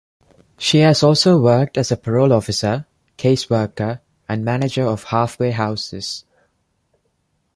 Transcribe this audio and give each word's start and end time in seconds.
She 0.57 0.79
has 0.79 1.03
also 1.03 1.39
worked 1.39 1.77
as 1.77 1.91
a 1.91 1.95
parole 1.95 2.33
officer, 2.33 2.87
caseworker, 3.19 3.99
and 4.27 4.43
manager 4.43 4.83
of 4.87 5.03
halfway 5.03 5.51
houses. 5.51 6.25